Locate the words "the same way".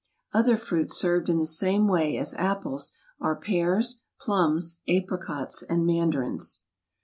1.37-2.17